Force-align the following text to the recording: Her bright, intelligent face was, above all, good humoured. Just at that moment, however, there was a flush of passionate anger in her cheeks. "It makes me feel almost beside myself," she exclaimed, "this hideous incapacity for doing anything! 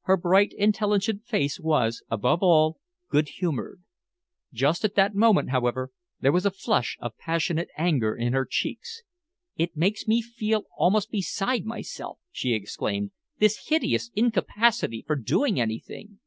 Her 0.00 0.16
bright, 0.16 0.52
intelligent 0.54 1.24
face 1.26 1.60
was, 1.60 2.02
above 2.10 2.42
all, 2.42 2.80
good 3.08 3.28
humoured. 3.28 3.84
Just 4.52 4.84
at 4.84 4.96
that 4.96 5.14
moment, 5.14 5.50
however, 5.50 5.92
there 6.18 6.32
was 6.32 6.44
a 6.44 6.50
flush 6.50 6.98
of 7.00 7.16
passionate 7.16 7.68
anger 7.78 8.16
in 8.16 8.32
her 8.32 8.44
cheeks. 8.44 9.02
"It 9.54 9.76
makes 9.76 10.08
me 10.08 10.22
feel 10.22 10.64
almost 10.76 11.12
beside 11.12 11.64
myself," 11.66 12.18
she 12.32 12.52
exclaimed, 12.52 13.12
"this 13.38 13.68
hideous 13.68 14.10
incapacity 14.16 15.04
for 15.06 15.14
doing 15.14 15.60
anything! 15.60 16.18